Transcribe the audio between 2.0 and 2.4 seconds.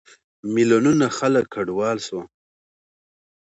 شول.